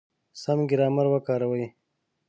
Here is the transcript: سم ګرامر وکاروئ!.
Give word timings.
سم 0.41 0.59
ګرامر 0.69 1.05
وکاروئ!. 1.09 1.65